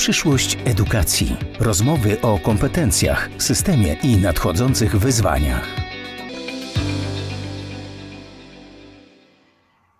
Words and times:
Przyszłość 0.00 0.58
edukacji. 0.64 1.36
Rozmowy 1.58 2.20
o 2.20 2.38
kompetencjach, 2.38 3.28
systemie 3.38 3.96
i 4.02 4.16
nadchodzących 4.16 4.96
wyzwaniach. 4.96 5.66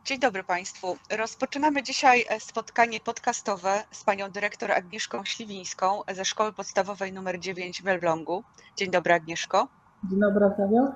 Dzień 0.05 0.19
dobry 0.19 0.45
Państwu. 0.45 0.97
Rozpoczynamy 1.11 1.83
dzisiaj 1.83 2.25
e, 2.29 2.41
spotkanie 2.41 3.01
podcastowe 3.01 3.85
z 3.91 4.05
panią 4.05 4.31
dyrektor 4.31 4.73
Agnieszką 4.73 5.25
Śliwińską 5.25 6.03
ze 6.15 6.25
Szkoły 6.25 6.53
Podstawowej 6.53 7.11
nr 7.11 7.39
9 7.39 7.83
w 7.83 7.89
Elblągu. 7.89 8.45
Dzień 8.77 8.91
dobry 8.91 9.15
Agnieszko. 9.15 9.69
Dzień 10.11 10.21
dobry 10.21 10.47
Oktawio. 10.47 10.93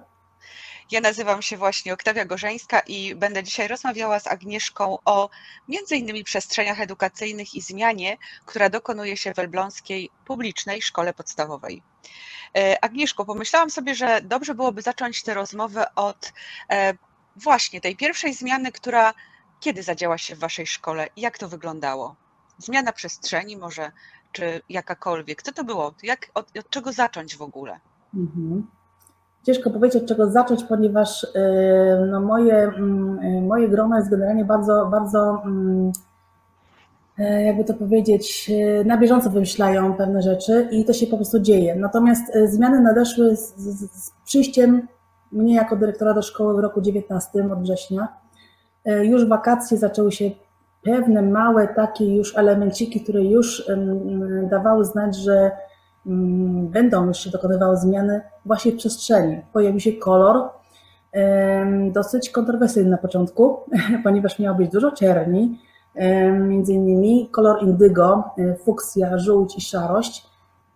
Ja 0.90 1.00
nazywam 1.00 1.42
się 1.42 1.56
właśnie 1.56 1.92
Oktawia 1.92 2.24
Gorzeńska 2.24 2.80
i 2.80 3.14
będę 3.14 3.42
dzisiaj 3.42 3.68
rozmawiała 3.68 4.20
z 4.20 4.26
Agnieszką 4.26 4.98
o 5.04 5.30
między 5.68 5.96
innymi 5.96 6.24
przestrzeniach 6.24 6.80
edukacyjnych 6.80 7.54
i 7.54 7.60
zmianie, 7.60 8.16
która 8.44 8.70
dokonuje 8.70 9.16
się 9.16 9.34
w 9.34 9.38
Elbląskiej 9.38 10.10
Publicznej 10.24 10.82
Szkole 10.82 11.14
Podstawowej. 11.14 11.82
E, 12.56 12.84
Agnieszko, 12.84 13.24
pomyślałam 13.24 13.70
sobie, 13.70 13.94
że 13.94 14.20
dobrze 14.22 14.54
byłoby 14.54 14.82
zacząć 14.82 15.22
tę 15.22 15.34
rozmowę 15.34 15.94
od 15.94 16.32
e, 16.70 16.94
właśnie 17.36 17.80
tej 17.80 17.96
pierwszej 17.96 18.34
zmiany, 18.34 18.72
która 18.72 19.14
kiedy 19.60 19.82
zadziała 19.82 20.18
się 20.18 20.36
w 20.36 20.38
Waszej 20.38 20.66
szkole 20.66 21.08
jak 21.16 21.38
to 21.38 21.48
wyglądało? 21.48 22.16
Zmiana 22.58 22.92
przestrzeni 22.92 23.56
może, 23.56 23.92
czy 24.32 24.62
jakakolwiek. 24.68 25.42
Co 25.42 25.52
to 25.52 25.64
było? 25.64 25.94
Jak, 26.02 26.30
od, 26.34 26.58
od 26.58 26.70
czego 26.70 26.92
zacząć 26.92 27.36
w 27.36 27.42
ogóle? 27.42 27.80
Mhm. 28.14 28.66
Ciężko 29.46 29.70
powiedzieć, 29.70 30.02
od 30.02 30.08
czego 30.08 30.30
zacząć, 30.30 30.64
ponieważ 30.64 31.24
y, 31.24 31.28
no, 32.10 32.20
moje, 32.20 32.56
mm, 32.56 33.18
y, 33.18 33.42
moje 33.42 33.68
grono 33.68 33.96
jest 33.96 34.10
generalnie 34.10 34.44
bardzo, 34.44 34.88
bardzo 34.90 35.42
mm, 35.44 35.92
y, 37.18 37.42
jakby 37.42 37.64
to 37.64 37.74
powiedzieć, 37.74 38.50
na 38.84 38.98
bieżąco 38.98 39.30
wymyślają 39.30 39.94
pewne 39.94 40.22
rzeczy 40.22 40.68
i 40.70 40.84
to 40.84 40.92
się 40.92 41.06
po 41.06 41.16
prostu 41.16 41.40
dzieje. 41.40 41.76
Natomiast 41.76 42.32
zmiany 42.44 42.80
nadeszły 42.80 43.36
z, 43.36 43.56
z, 43.56 44.04
z 44.04 44.12
przyjściem 44.24 44.88
mnie 45.32 45.54
jako 45.54 45.76
dyrektora 45.76 46.14
do 46.14 46.22
szkoły 46.22 46.54
w 46.54 46.58
roku 46.58 46.80
19 46.80 47.52
od 47.52 47.62
września. 47.62 48.08
Już 49.02 49.28
wakacje 49.28 49.78
zaczęły 49.78 50.12
się 50.12 50.30
pewne 50.82 51.22
małe 51.22 51.68
takie 51.68 52.16
już 52.16 52.38
elemenciki, 52.38 53.00
które 53.00 53.24
już 53.24 53.70
dawały 54.50 54.84
znać, 54.84 55.16
że 55.16 55.50
Mm, 56.06 56.68
będą 56.68 57.08
jeszcze 57.08 57.30
dokonywały 57.30 57.76
zmiany 57.76 58.20
właśnie 58.46 58.72
w 58.72 58.76
przestrzeni. 58.76 59.42
Pojawił 59.52 59.80
się 59.80 59.92
kolor, 59.92 60.48
dosyć 61.92 62.30
kontrowersyjny 62.30 62.90
na 62.90 62.98
początku, 62.98 63.60
ponieważ 64.04 64.38
miało 64.38 64.56
być 64.56 64.70
dużo 64.70 64.92
czerni, 64.92 65.58
między 66.40 66.72
innymi 66.72 67.28
kolor 67.32 67.62
indygo, 67.62 68.24
e, 68.38 68.54
fuksja, 68.54 69.18
żółć 69.18 69.58
i 69.58 69.60
szarość. 69.60 70.26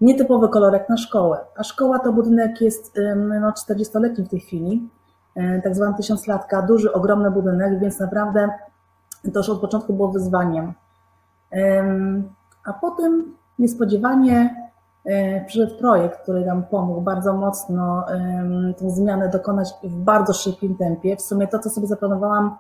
Nietypowy 0.00 0.48
kolorek 0.48 0.88
na 0.88 0.96
szkołę. 0.96 1.38
A 1.56 1.64
szkoła 1.64 1.98
to 1.98 2.12
budynek 2.12 2.60
jest 2.60 2.98
no, 3.40 3.50
40-letni 3.50 4.24
w 4.24 4.28
tej 4.28 4.40
chwili, 4.40 4.88
e, 5.36 5.62
tak 5.62 5.74
zwany 5.74 5.96
tysiąclatka, 5.96 6.62
duży, 6.62 6.92
ogromny 6.92 7.30
budynek, 7.30 7.80
więc 7.80 8.00
naprawdę 8.00 8.48
to 9.32 9.40
już 9.40 9.48
od 9.48 9.60
początku 9.60 9.92
było 9.92 10.08
wyzwaniem. 10.08 10.72
A 12.64 12.72
potem 12.72 13.34
niespodziewanie 13.58 14.67
przyszedł 15.47 15.78
projekt, 15.78 16.23
który 16.23 16.45
nam 16.45 16.64
pomógł 16.64 17.01
bardzo 17.01 17.33
mocno 17.33 18.05
tę 18.78 18.91
zmianę 18.91 19.28
dokonać 19.28 19.69
w 19.83 19.97
bardzo 19.97 20.33
szybkim 20.33 20.77
tempie. 20.77 21.17
W 21.17 21.23
sumie 21.23 21.48
to, 21.48 21.59
co 21.59 21.70
sobie 21.70 21.87
zaplanowałam, 21.87 22.56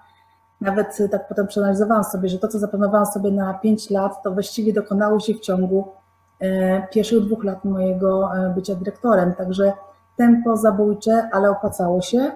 nawet 0.60 0.98
tak 1.10 1.28
potem 1.28 1.46
przeanalizowałam 1.46 2.04
sobie, 2.04 2.28
że 2.28 2.38
to, 2.38 2.48
co 2.48 2.58
zaplanowałam 2.58 3.06
sobie 3.06 3.30
na 3.30 3.54
5 3.54 3.90
lat, 3.90 4.22
to 4.22 4.30
właściwie 4.30 4.72
dokonało 4.72 5.20
się 5.20 5.34
w 5.34 5.40
ciągu 5.40 5.88
e, 6.40 6.86
pierwszych 6.86 7.20
dwóch 7.20 7.44
lat 7.44 7.64
mojego 7.64 8.36
e, 8.36 8.54
bycia 8.54 8.74
dyrektorem. 8.74 9.34
Także 9.34 9.72
tempo 10.16 10.56
zabójcze, 10.56 11.28
ale 11.32 11.50
opłacało 11.50 12.00
się. 12.00 12.30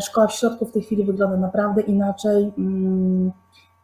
Szkoła 0.00 0.26
w 0.26 0.32
środku 0.32 0.66
w 0.66 0.72
tej 0.72 0.82
chwili 0.82 1.04
wygląda 1.04 1.36
naprawdę 1.36 1.80
inaczej, 1.80 2.54
mm, 2.58 3.32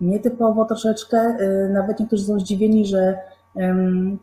nietypowo 0.00 0.64
troszeczkę. 0.64 1.36
Nawet 1.70 2.00
niektórzy 2.00 2.24
są 2.24 2.40
zdziwieni, 2.40 2.86
że 2.86 3.18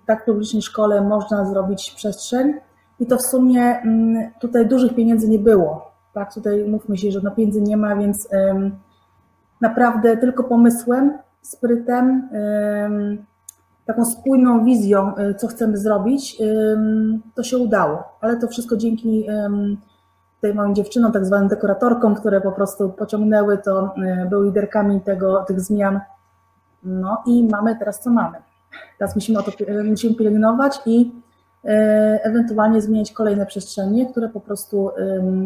tak 0.05 0.25
publicznej 0.25 0.61
szkole 0.61 1.01
można 1.01 1.45
zrobić 1.45 1.91
przestrzeń 1.91 2.53
i 2.99 3.05
to 3.05 3.17
w 3.17 3.21
sumie 3.21 3.81
tutaj 4.41 4.67
dużych 4.67 4.95
pieniędzy 4.95 5.29
nie 5.29 5.39
było. 5.39 5.91
Tak, 6.13 6.33
tutaj 6.33 6.65
mówmy 6.69 6.97
się, 6.97 7.11
że 7.11 7.19
no 7.23 7.31
pieniędzy 7.31 7.61
nie 7.61 7.77
ma, 7.77 7.95
więc 7.95 8.27
naprawdę 9.61 10.17
tylko 10.17 10.43
pomysłem, 10.43 11.17
sprytem, 11.41 12.29
taką 13.85 14.05
spójną 14.05 14.65
wizją, 14.65 15.17
y, 15.17 15.35
co 15.35 15.47
chcemy 15.47 15.77
zrobić, 15.77 16.37
to 17.35 17.43
się 17.43 17.57
udało. 17.57 18.03
Ale 18.21 18.37
to 18.37 18.47
wszystko 18.47 18.77
dzięki 18.77 19.27
tej 20.41 20.53
moim 20.53 20.75
dziewczynom, 20.75 21.11
tak 21.11 21.25
zwanym 21.25 21.47
dekoratorkom, 21.47 22.15
które 22.15 22.41
po 22.41 22.51
prostu 22.51 22.89
pociągnęły 22.89 23.57
to, 23.57 23.93
y, 24.25 24.29
były 24.29 24.45
liderkami 24.45 25.01
tego, 25.01 25.43
tych 25.47 25.61
zmian. 25.61 25.99
No 26.83 27.23
i 27.25 27.47
mamy 27.51 27.75
teraz 27.75 27.99
co 27.99 28.09
mamy. 28.09 28.37
Teraz 28.99 29.15
musimy, 29.15 29.39
o 29.39 29.43
to, 29.43 29.51
musimy 29.83 30.15
pielęgnować 30.15 30.79
i 30.85 31.11
e, 31.65 32.19
ewentualnie 32.23 32.81
zmieniać 32.81 33.11
kolejne 33.11 33.45
przestrzenie, 33.45 34.05
które 34.05 34.29
po 34.29 34.39
prostu 34.39 34.89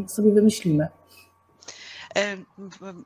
sobie 0.08 0.32
wymyślimy. 0.32 0.88
E, 2.18 2.38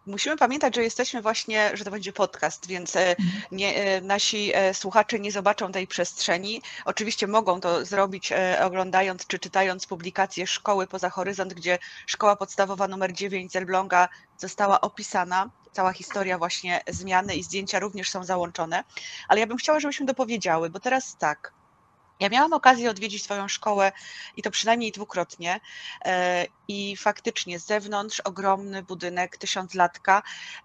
musimy 0.05 0.37
pamiętać, 0.37 0.75
że 0.75 0.83
jesteśmy 0.83 1.21
właśnie, 1.21 1.71
że 1.73 1.85
to 1.85 1.91
będzie 1.91 2.13
podcast, 2.13 2.67
więc 2.67 2.95
e, 2.95 3.09
mhm. 3.09 3.41
nie, 3.51 4.01
nasi 4.01 4.51
słuchacze 4.73 5.19
nie 5.19 5.31
zobaczą 5.31 5.71
tej 5.71 5.87
przestrzeni. 5.87 6.61
Oczywiście 6.85 7.27
mogą 7.27 7.59
to 7.59 7.85
zrobić 7.85 8.33
oglądając 8.63 9.27
czy 9.27 9.39
czytając 9.39 9.87
publikację 9.87 10.47
Szkoły 10.47 10.87
Poza 10.87 11.09
Horyzont, 11.09 11.53
gdzie 11.53 11.79
szkoła 12.05 12.35
podstawowa 12.35 12.87
numer 12.87 13.13
9 13.13 13.51
z 13.51 13.55
Elbląga 13.55 14.09
została 14.37 14.81
opisana 14.81 15.49
cała 15.71 15.93
historia 15.93 16.37
właśnie 16.37 16.81
zmiany 16.87 17.35
i 17.35 17.43
zdjęcia 17.43 17.79
również 17.79 18.09
są 18.09 18.23
załączone, 18.23 18.83
ale 19.27 19.39
ja 19.39 19.47
bym 19.47 19.57
chciała, 19.57 19.79
żebyśmy 19.79 20.05
dopowiedziały, 20.05 20.69
bo 20.69 20.79
teraz 20.79 21.17
tak, 21.17 21.53
ja 22.19 22.29
miałam 22.29 22.53
okazję 22.53 22.89
odwiedzić 22.89 23.23
Twoją 23.23 23.47
szkołę 23.47 23.91
i 24.37 24.41
to 24.41 24.51
przynajmniej 24.51 24.91
dwukrotnie. 24.91 25.59
E, 26.05 26.45
I 26.67 26.97
faktycznie 26.97 27.59
z 27.59 27.65
zewnątrz 27.65 28.19
ogromny 28.19 28.83
budynek, 28.83 29.37
tysiąclatka. 29.37 30.23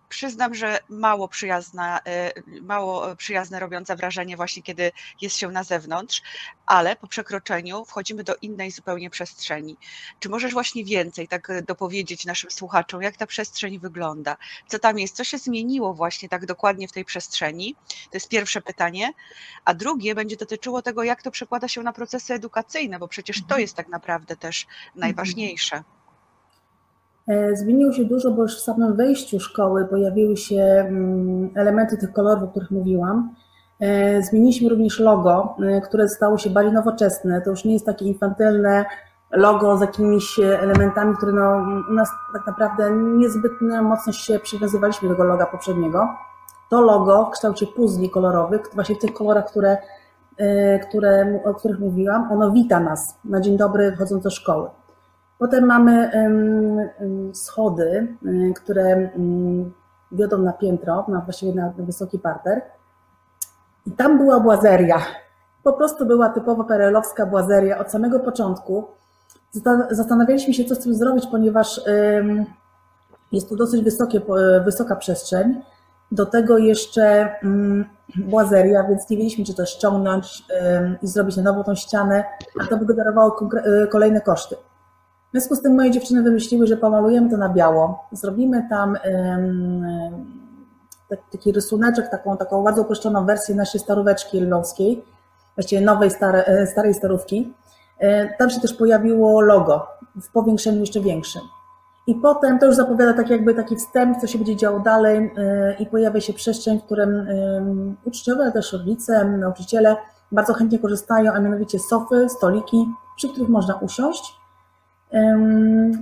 Przyznam, 0.08 0.54
że 0.54 0.78
mało 0.88 1.28
przyjazna, 1.28 2.00
e, 2.06 2.32
mało 2.62 3.16
przyjazne 3.16 3.60
robiące 3.60 3.96
wrażenie 3.96 4.36
właśnie, 4.36 4.62
kiedy 4.62 4.92
jest 5.20 5.36
się 5.36 5.48
na 5.48 5.64
zewnątrz, 5.64 6.22
ale 6.66 6.96
po 6.96 7.06
przekroczeniu 7.06 7.84
wchodzimy 7.84 8.24
do 8.24 8.34
innej 8.42 8.70
zupełnie 8.70 9.10
przestrzeni. 9.10 9.76
Czy 10.18 10.28
możesz 10.28 10.52
właśnie 10.52 10.84
więcej 10.84 11.28
tak 11.28 11.64
dopowiedzieć 11.64 12.26
naszym 12.26 12.50
słuchaczom, 12.50 13.02
jak 13.02 13.16
ta 13.16 13.26
przestrzeń 13.26 13.78
wygląda? 13.78 14.36
Co 14.68 14.78
tam 14.78 14.98
jest? 14.98 15.16
Co 15.16 15.24
się 15.24 15.38
zmieniło 15.38 15.94
właśnie 15.94 16.28
tak 16.28 16.46
dokładnie 16.46 16.88
w 16.88 16.92
tej 16.92 17.04
przestrzeni? 17.04 17.74
To 17.88 18.16
jest 18.16 18.28
pierwsze 18.28 18.62
pytanie. 18.62 19.12
A 19.64 19.74
drugie 19.74 20.14
będzie 20.14 20.36
dotyczyło 20.36 20.82
tego, 20.82 21.02
jak 21.02 21.22
to 21.22 21.30
przekłada 21.30 21.68
się 21.68 21.82
na 21.82 21.92
procesy 21.92 22.34
edukacyjne, 22.34 22.98
bo 22.98 23.08
przecież 23.08 23.36
to 23.36 23.44
mhm. 23.44 23.60
jest 23.60 23.74
tak 23.74 23.88
naprawdę 23.88 24.36
też 24.36 24.66
najważniejsze. 24.94 25.82
E, 27.28 27.56
zmieniło 27.56 27.92
się 27.92 28.04
dużo, 28.04 28.30
bo 28.30 28.42
już 28.42 28.56
w 28.56 28.60
samym 28.60 28.96
wejściu 28.96 29.40
szkoły 29.40 29.84
pojawiły 29.84 30.36
się 30.36 30.60
mm, 30.60 31.50
elementy 31.54 31.96
tych 31.96 32.12
kolorów, 32.12 32.42
o 32.44 32.48
których 32.48 32.70
mówiłam. 32.70 33.34
E, 33.80 34.22
zmieniliśmy 34.22 34.68
również 34.68 35.00
logo, 35.00 35.56
e, 35.62 35.80
które 35.80 36.08
stało 36.08 36.38
się 36.38 36.50
bardziej 36.50 36.72
nowoczesne. 36.72 37.40
To 37.40 37.50
już 37.50 37.64
nie 37.64 37.72
jest 37.72 37.86
takie 37.86 38.04
infantylne 38.04 38.84
logo 39.30 39.78
z 39.78 39.80
jakimiś 39.80 40.38
elementami, 40.38 41.16
które 41.16 41.32
no, 41.32 41.66
u 41.90 41.92
nas 41.92 42.10
tak 42.32 42.46
naprawdę 42.46 42.90
niezbyt 42.90 43.52
mocno 43.82 44.12
się 44.12 44.38
przywiązywaliśmy 44.38 45.08
do 45.08 45.14
tego 45.14 45.24
loga 45.24 45.46
poprzedniego. 45.46 46.08
To 46.70 46.80
logo 46.80 47.26
w 47.26 47.30
kształcie 47.30 47.66
puzli 47.66 48.10
kolorowych, 48.10 48.60
właśnie 48.74 48.94
w 48.94 48.98
tych 48.98 49.12
kolorach, 49.12 49.46
które 49.50 49.76
E, 50.36 50.78
które, 50.78 51.40
o 51.44 51.54
których 51.54 51.78
mówiłam, 51.78 52.32
ono 52.32 52.50
wita 52.50 52.80
nas 52.80 53.18
na 53.24 53.40
dzień 53.40 53.56
dobry 53.56 53.92
wchodząc 53.92 54.24
do 54.24 54.30
szkoły. 54.30 54.70
Potem 55.38 55.64
mamy 55.66 56.10
schody, 57.32 58.16
które 58.56 59.10
wiodą 60.12 60.38
na 60.38 60.52
piętro, 60.52 61.04
na 61.08 61.20
właściwie 61.20 61.54
na 61.54 61.72
wysoki 61.78 62.18
parter. 62.18 62.62
I 63.86 63.92
tam 63.92 64.18
była 64.18 64.40
błazeria. 64.40 64.98
Po 65.62 65.72
prostu 65.72 66.06
była 66.06 66.28
typowa 66.28 66.64
perelowska 66.64 67.26
błazeria 67.26 67.78
od 67.78 67.90
samego 67.90 68.20
początku. 68.20 68.84
Zastanawialiśmy 69.90 70.54
się, 70.54 70.64
co 70.64 70.74
z 70.74 70.78
tym 70.78 70.94
zrobić, 70.94 71.26
ponieważ 71.30 71.80
jest 73.32 73.48
tu 73.48 73.56
dosyć 73.56 73.84
wysokie, 73.84 74.20
wysoka 74.64 74.96
przestrzeń. 74.96 75.62
Do 76.12 76.26
tego 76.26 76.58
jeszcze 76.58 77.34
błazeria, 78.16 78.80
mm, 78.80 78.90
więc 78.90 79.10
nie 79.10 79.16
wiedzieliśmy, 79.16 79.44
czy 79.44 79.54
to 79.54 79.66
ściągnąć 79.66 80.44
i 81.02 81.06
zrobić 81.08 81.36
na 81.36 81.42
nowo 81.42 81.64
tą 81.64 81.74
ścianę, 81.74 82.24
a 82.60 82.66
to 82.66 82.76
by 82.76 82.86
generowało 82.86 83.38
y, 83.84 83.88
kolejne 83.88 84.20
koszty. 84.20 84.56
W 85.28 85.30
związku 85.30 85.54
z 85.54 85.62
tym 85.62 85.74
moje 85.74 85.90
dziewczyny 85.90 86.22
wymyśliły, 86.22 86.66
że 86.66 86.76
pomalujemy 86.76 87.30
to 87.30 87.36
na 87.36 87.48
biało, 87.48 88.08
zrobimy 88.12 88.66
tam 88.70 88.96
taki 91.32 91.52
rysuneczek, 91.52 92.10
taką, 92.10 92.36
taką 92.36 92.64
bardzo 92.64 92.82
uproszczoną 92.82 93.26
wersję 93.26 93.54
naszej 93.54 93.80
staróweczki 93.80 94.38
elbląskiej, 94.38 95.04
właściwie 95.56 95.82
nowej, 95.82 96.10
stare, 96.10 96.66
starej 96.66 96.94
starówki. 96.94 97.54
Tam 98.38 98.50
się 98.50 98.60
też 98.60 98.74
pojawiło 98.74 99.40
logo 99.40 99.86
w 100.22 100.32
powiększeniu 100.32 100.80
jeszcze 100.80 101.00
większym. 101.00 101.42
I 102.06 102.14
potem 102.14 102.58
to 102.58 102.66
już 102.66 102.74
zapowiada 102.74 103.12
tak 103.12 103.30
jakby 103.30 103.54
taki 103.54 103.76
wstęp, 103.76 104.20
co 104.20 104.26
się 104.26 104.38
będzie 104.38 104.56
działo 104.56 104.80
dalej 104.80 105.34
i 105.78 105.86
pojawia 105.86 106.20
się 106.20 106.32
przestrzeń, 106.32 106.80
w 106.80 106.84
którym 106.84 107.26
uczniowie, 108.04 108.42
ale 108.42 108.52
też 108.52 108.72
rodzice, 108.72 109.24
nauczyciele 109.24 109.96
bardzo 110.32 110.54
chętnie 110.54 110.78
korzystają, 110.78 111.32
a 111.32 111.40
mianowicie 111.40 111.78
sofy, 111.78 112.28
stoliki, 112.28 112.86
przy 113.16 113.28
których 113.28 113.48
można 113.48 113.74
usiąść, 113.74 114.34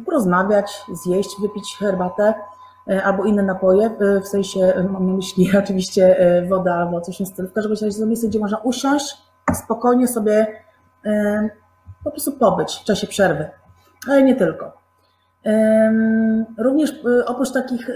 porozmawiać, 0.06 0.84
zjeść, 0.92 1.30
wypić 1.40 1.76
herbatę 1.78 2.24
e, 2.24 2.34
albo 2.87 3.25
inne 3.25 3.43
napoje, 3.43 3.90
e, 4.00 4.20
w 4.20 4.29
sensie 4.29 4.73
mam 4.90 5.06
na 5.06 5.12
myśli 5.12 5.50
oczywiście 5.64 6.19
e, 6.19 6.46
woda 6.46 6.75
albo 6.75 7.00
coś 7.00 7.20
w 7.20 7.26
stylu. 7.26 7.49
W 7.49 7.52
każdym 7.52 7.73
razie 7.73 8.00
to 8.00 8.06
miejsce, 8.06 8.29
gdzie 8.29 8.38
można 8.38 8.58
usiąść, 8.58 9.17
spokojnie 9.55 10.08
sobie 10.08 10.46
po 12.05 12.11
prostu 12.11 12.32
pobyć 12.32 12.75
w 12.75 12.84
czasie 12.84 13.06
przerwy, 13.06 13.50
ale 14.08 14.23
nie 14.23 14.37
tylko. 14.37 14.73
Również 16.58 16.93
oprócz 17.26 17.52
takich 17.52 17.90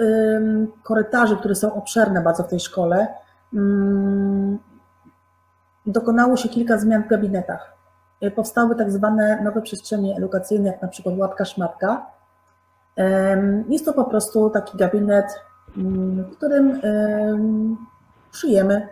korytarzy, 0.82 1.36
które 1.36 1.54
są 1.54 1.74
obszerne 1.74 2.22
bardzo 2.22 2.42
w 2.42 2.48
tej 2.48 2.60
szkole, 2.60 3.06
mm, 3.54 4.58
dokonało 5.86 6.36
się 6.36 6.48
kilka 6.48 6.78
zmian 6.78 7.02
w 7.02 7.08
gabinetach. 7.08 7.76
E, 8.20 8.30
powstały 8.30 8.76
tak 8.76 8.92
zwane 8.92 9.42
nowe 9.42 9.62
przestrzenie 9.62 10.16
edukacyjne, 10.16 10.66
jak 10.66 10.82
na 10.82 10.88
przykład 10.88 11.18
łatka 11.18 11.44
szmatka. 11.44 12.06
Jest 13.68 13.84
to 13.84 13.92
po 13.92 14.04
prostu 14.04 14.50
taki 14.50 14.78
gabinet, 14.78 15.26
mm, 15.76 16.24
w 16.24 16.36
którym 16.36 16.80
przyjemy. 18.32 18.88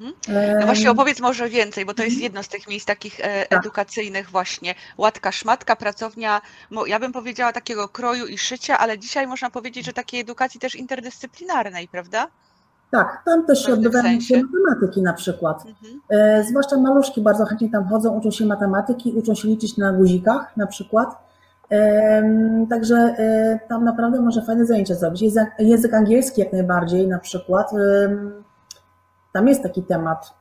Mhm. 0.00 0.60
No 0.60 0.66
właśnie 0.66 0.90
opowiedz 0.90 1.20
może 1.20 1.48
więcej, 1.48 1.86
bo 1.86 1.94
to 1.94 2.02
jest 2.02 2.20
jedno 2.20 2.42
z 2.42 2.48
tych 2.48 2.68
miejsc 2.68 2.86
takich 2.86 3.20
e, 3.20 3.46
tak. 3.46 3.60
edukacyjnych 3.60 4.30
właśnie. 4.30 4.74
Łatka 4.98 5.32
szmatka, 5.32 5.76
pracownia, 5.76 6.40
ja 6.86 7.00
bym 7.00 7.12
powiedziała 7.12 7.52
takiego 7.52 7.88
kroju 7.88 8.26
i 8.26 8.38
szycia, 8.38 8.78
ale 8.78 8.98
dzisiaj 8.98 9.26
można 9.26 9.50
powiedzieć, 9.50 9.86
że 9.86 9.92
takiej 9.92 10.20
edukacji 10.20 10.60
też 10.60 10.74
interdyscyplinarnej, 10.74 11.88
prawda? 11.88 12.28
Tak, 12.90 13.22
tam 13.24 13.46
też 13.46 13.66
się 13.66 13.72
odbywają 13.72 14.20
się 14.20 14.42
matematyki 14.42 15.02
na 15.02 15.12
przykład. 15.12 15.64
Mhm. 15.66 16.00
E, 16.08 16.44
zwłaszcza 16.44 16.76
maluszki 16.76 17.20
bardzo 17.20 17.44
chętnie 17.44 17.70
tam 17.70 17.88
chodzą, 17.88 18.18
uczą 18.18 18.30
się 18.30 18.46
matematyki, 18.46 19.12
uczą 19.12 19.34
się 19.34 19.48
liczyć 19.48 19.76
na 19.76 19.92
guzikach 19.92 20.56
na 20.56 20.66
przykład. 20.66 21.31
E, 21.72 22.66
także 22.70 22.96
e, 22.96 23.58
tam 23.68 23.84
naprawdę 23.84 24.20
może 24.20 24.42
fajne 24.42 24.66
zajęcia 24.66 24.94
zrobić. 24.94 25.24
Język, 25.58 25.94
angielski 25.94 26.40
jak 26.40 26.52
najbardziej 26.52 27.08
na 27.08 27.18
przykład. 27.18 27.72
E, 27.72 28.16
tam 29.32 29.48
jest 29.48 29.62
taki 29.62 29.82
temat, 29.82 30.34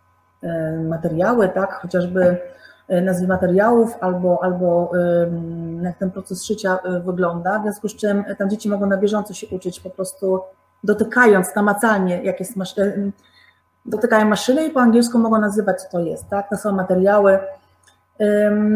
e, 0.44 0.72
materiały, 0.90 1.50
tak, 1.50 1.74
chociażby 1.74 2.38
e, 2.88 3.02
nazwy 3.02 3.28
materiałów 3.28 3.98
albo, 4.02 4.44
albo 4.44 4.92
jak 5.82 5.98
ten 5.98 6.12
proces 6.12 6.46
szycia 6.46 6.80
wygląda, 7.06 7.60
w 7.60 7.64
związku 7.64 7.88
z 7.88 7.96
czym 7.96 8.24
tam 8.38 8.50
dzieci 8.50 8.70
mogą 8.70 8.86
na 8.86 8.98
bieżąco 8.98 9.34
się 9.34 9.48
uczyć 9.56 9.80
po 9.80 9.90
prostu 9.90 10.40
dotykając 10.84 11.56
namacalnie, 11.56 12.24
jak 12.24 12.40
jest 12.40 12.56
maszyny, 12.56 13.12
dotykają 13.86 14.26
maszyny 14.26 14.66
i 14.66 14.70
po 14.70 14.82
angielsku 14.82 15.20
mogą 15.20 15.40
nazywać, 15.42 15.82
co 15.82 15.90
to 15.90 16.00
jest, 16.00 16.30
tak? 16.30 16.50
To 16.50 16.58
są 16.58 16.72
materiały. 16.72 17.40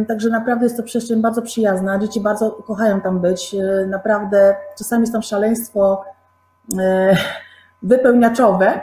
Także 0.07 0.29
naprawdę 0.29 0.65
jest 0.65 0.77
to 0.77 0.83
przestrzeń 0.83 1.21
bardzo 1.21 1.41
przyjazna. 1.41 1.99
Dzieci 1.99 2.21
bardzo 2.21 2.51
kochają 2.51 3.01
tam 3.01 3.19
być. 3.19 3.55
E, 3.55 3.85
naprawdę 3.87 4.55
czasami 4.77 5.01
jest 5.01 5.13
tam 5.13 5.21
szaleństwo 5.21 6.05
e, 6.79 7.15
wypełniaczowe. 7.83 8.81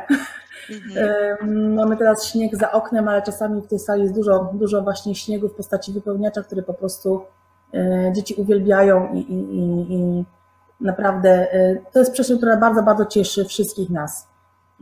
Mhm. 0.71 1.75
Mamy 1.75 1.97
teraz 1.97 2.27
śnieg 2.27 2.57
za 2.57 2.73
oknem, 2.73 3.09
ale 3.09 3.23
czasami 3.23 3.63
w 3.63 3.67
tej 3.67 3.79
sali 3.79 4.03
jest 4.03 4.15
dużo, 4.15 4.51
dużo 4.53 4.83
właśnie 4.83 5.15
śniegu 5.15 5.49
w 5.49 5.55
postaci 5.55 5.93
wypełniacza, 5.93 6.43
który 6.43 6.63
po 6.63 6.75
prostu 6.75 7.25
e, 7.75 8.13
dzieci 8.13 8.35
uwielbiają 8.35 9.13
i, 9.15 9.19
i, 9.19 9.59
i, 9.59 9.95
i 9.95 10.25
Naprawdę 10.83 11.55
y, 11.55 11.83
to 11.93 11.99
jest 11.99 12.13
przestrzeń, 12.13 12.37
która 12.37 12.57
bardzo, 12.57 12.83
bardzo 12.83 13.07
cieszy 13.07 13.45
wszystkich 13.45 13.91
nas. 13.91 14.29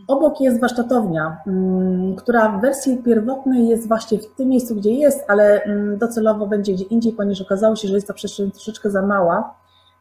Obok 0.09 0.41
jest 0.41 0.61
warsztatownia, 0.61 1.37
mm, 1.47 2.17
która 2.17 2.49
w 2.49 2.61
wersji 2.61 2.97
pierwotnej 2.97 3.69
jest 3.69 3.89
właśnie 3.89 4.19
w 4.19 4.35
tym 4.35 4.49
miejscu, 4.49 4.75
gdzie 4.75 4.93
jest, 4.93 5.25
ale 5.29 5.63
mm, 5.63 5.99
docelowo 5.99 6.47
będzie 6.47 6.73
gdzie 6.73 6.85
indziej, 6.85 7.13
ponieważ 7.13 7.41
okazało 7.41 7.77
się, 7.77 7.89
że 7.89 7.95
jest 7.95 8.07
ta 8.07 8.15
przestrzeń 8.15 8.51
troszeczkę 8.51 8.91
za 8.91 9.03
mała. 9.03 9.55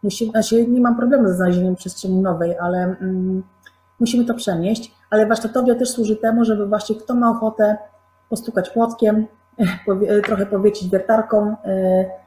Musimy, 0.04 0.32
znaczy 0.32 0.68
nie 0.68 0.82
mam 0.82 0.98
problemu 0.98 1.28
ze 1.28 1.34
znalezieniem 1.34 1.76
przestrzeni 1.76 2.22
nowej, 2.22 2.58
ale 2.58 2.78
mm, 2.78 3.44
musimy 4.00 4.26
to 4.26 4.34
przenieść. 4.34 4.96
Ale 5.10 5.28
warsztatownia 5.28 5.76
też 5.76 5.90
służy 5.90 6.16
temu, 6.16 6.46
żeby 6.46 6.68
właśnie 6.68 6.96
kto 6.96 7.16
ma 7.16 7.30
ochotę 7.30 7.78
postukać 8.30 8.70
płotkiem, 8.70 9.28
trochę 10.28 10.46
powiecić 10.46 10.90
wiertarką, 10.90 11.52
y, 11.52 11.56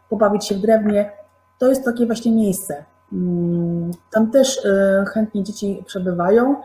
pobawić 0.09 0.47
się 0.47 0.55
w 0.55 0.61
drewnie, 0.61 1.13
to 1.59 1.69
jest 1.69 1.85
takie 1.85 2.07
właśnie 2.07 2.33
miejsce. 2.33 2.85
Tam 4.11 4.31
też 4.31 4.67
e, 4.67 5.05
chętnie 5.15 5.43
dzieci 5.43 5.85
przebywają. 5.87 6.57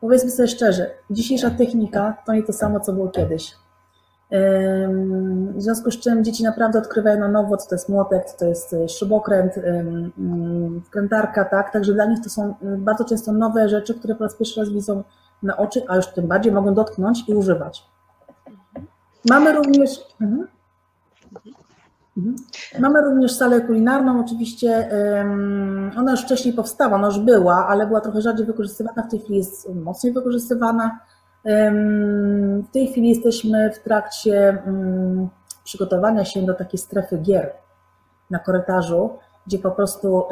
Powiedzmy 0.00 0.30
sobie 0.30 0.48
szczerze, 0.48 0.90
dzisiejsza 1.10 1.50
technika 1.50 2.16
to 2.26 2.32
nie 2.32 2.42
to 2.42 2.52
samo, 2.52 2.80
co 2.80 2.92
było 2.92 3.08
kiedyś. 3.08 3.54
W 5.54 5.62
związku 5.62 5.90
z 5.90 5.98
czym 5.98 6.24
dzieci 6.24 6.42
naprawdę 6.42 6.78
odkrywają 6.78 7.20
na 7.20 7.28
nowo, 7.28 7.56
co 7.56 7.68
to 7.68 7.74
jest 7.74 7.88
młotek, 7.88 8.24
co 8.24 8.38
to 8.38 8.44
jest 8.44 8.72
e, 8.72 8.88
śrubokręt, 8.88 9.58
mm, 9.58 10.82
wkrętarka, 10.86 11.44
tak? 11.44 11.72
Także 11.72 11.92
dla 11.92 12.04
nich 12.04 12.20
to 12.24 12.30
są 12.30 12.48
e, 12.48 12.54
bardzo 12.62 13.04
często 13.04 13.32
nowe 13.32 13.68
rzeczy, 13.68 13.94
które 13.94 14.14
po 14.14 14.24
raz 14.24 14.34
pierwszy 14.34 14.60
raz 14.60 14.68
widzą 14.68 15.02
na 15.42 15.56
oczy, 15.56 15.82
a 15.88 15.96
już 15.96 16.06
tym 16.06 16.26
bardziej 16.26 16.52
mogą 16.52 16.74
dotknąć 16.74 17.28
i 17.28 17.34
używać. 17.34 17.86
Mamy 19.30 19.52
również. 19.52 19.90
Mhm. 20.20 20.46
Mhm. 22.20 22.36
Mamy 22.78 23.00
również 23.00 23.32
salę 23.32 23.60
kulinarną, 23.60 24.20
oczywiście 24.20 24.88
ona 25.96 26.10
już 26.10 26.22
wcześniej 26.22 26.54
powstała, 26.54 26.96
ona 26.96 27.06
już 27.06 27.18
była, 27.18 27.66
ale 27.68 27.86
była 27.86 28.00
trochę 28.00 28.20
rzadziej 28.20 28.46
wykorzystywana, 28.46 29.02
w 29.02 29.10
tej 29.10 29.20
chwili 29.20 29.38
jest 29.38 29.74
mocniej 29.74 30.12
wykorzystywana. 30.12 30.98
W 32.64 32.72
tej 32.72 32.86
chwili 32.86 33.08
jesteśmy 33.08 33.70
w 33.72 33.78
trakcie 33.78 34.62
przygotowania 35.64 36.24
się 36.24 36.42
do 36.42 36.54
takiej 36.54 36.78
strefy 36.78 37.18
gier 37.18 37.52
na 38.30 38.38
korytarzu, 38.38 39.10
gdzie 39.46 39.58
po 39.58 39.70
prostu 39.70 40.24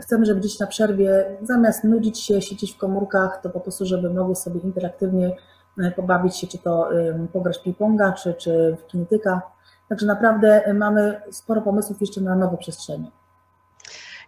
chcemy, 0.00 0.26
żeby 0.26 0.40
dzieci 0.40 0.56
na 0.60 0.66
przerwie 0.66 1.24
zamiast 1.42 1.84
nudzić 1.84 2.18
się, 2.18 2.42
siedzieć 2.42 2.72
w 2.72 2.78
komórkach, 2.78 3.40
to 3.42 3.50
po 3.50 3.60
prostu, 3.60 3.86
żeby 3.86 4.14
mogły 4.14 4.36
sobie 4.36 4.60
interaktywnie 4.60 5.36
e, 5.78 5.90
pobawić 5.90 6.36
się, 6.36 6.46
czy 6.46 6.58
to 6.58 6.88
pograć 7.32 7.60
ping-ponga, 7.66 8.14
czy, 8.14 8.34
czy 8.34 8.76
w 8.80 8.86
kinetyka 8.86 9.42
Także 9.90 10.06
naprawdę 10.06 10.68
y, 10.68 10.74
mamy 10.74 11.22
sporo 11.30 11.62
pomysłów 11.62 12.00
jeszcze 12.00 12.20
na 12.20 12.34
nowe 12.34 12.56
przestrzenie. 12.56 13.10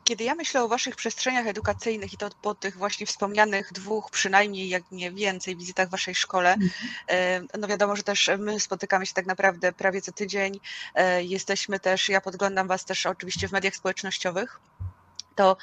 Kiedy 0.04 0.25
ja 0.25 0.35
myślę 0.35 0.62
o 0.62 0.69
Waszych 0.69 0.97
przestrzeniach 0.97 1.47
edukacyjnych 1.47 2.12
i 2.12 2.16
to 2.16 2.31
po 2.42 2.54
tych 2.54 2.76
właśnie 2.76 3.07
wspomnianych 3.07 3.73
dwóch, 3.73 4.11
przynajmniej 4.11 4.69
jak 4.69 4.83
nie 4.90 5.12
więcej, 5.12 5.57
wizytach 5.57 5.88
w 5.88 5.90
Waszej 5.90 6.14
szkole, 6.14 6.52
mhm. 6.52 7.49
no 7.59 7.69
wiadomo, 7.69 7.97
że 7.97 8.02
też 8.02 8.31
my 8.38 8.61
spotykamy 8.61 9.07
się 9.07 9.14
tak 9.14 9.26
naprawdę 9.26 9.73
prawie 9.73 10.02
co 10.02 10.12
tydzień. 10.12 10.61
E, 10.95 11.23
jesteśmy 11.23 11.81
też, 11.81 12.09
ja 12.09 12.21
podglądam 12.21 12.69
Was 12.69 12.85
też 12.85 13.07
oczywiście 13.07 13.49
w 13.49 13.52
mediach 13.52 13.76
społecznościowych 13.76 14.61
to 15.35 15.57